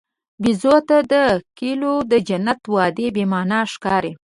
بیزو 0.43 0.75
ته 0.87 0.97
د 1.11 1.13
کیلو 1.59 1.91
د 2.11 2.13
جنت 2.27 2.61
وعده 2.73 3.07
بېمعنی 3.15 3.61
ښکاري. 3.73 4.11